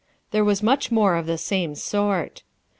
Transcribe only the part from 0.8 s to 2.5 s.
more of the same sort.